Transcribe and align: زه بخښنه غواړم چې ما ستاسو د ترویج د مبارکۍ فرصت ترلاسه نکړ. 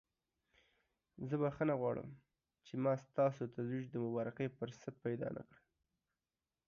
زه 1.27 1.35
بخښنه 1.41 1.73
غواړم 1.81 2.09
چې 2.65 2.73
ما 2.83 2.93
ستاسو 3.05 3.41
د 3.45 3.49
ترویج 3.55 3.85
د 3.91 3.95
مبارکۍ 4.05 4.47
فرصت 4.57 4.93
ترلاسه 5.03 5.29
نکړ. 5.37 5.57